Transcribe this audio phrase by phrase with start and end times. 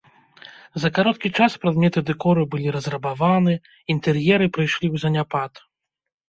[0.85, 3.53] За кароткі час прадметы дэкору былі разрабаваны,
[3.97, 5.53] інтэр'еры прыйшлі ў заняпад.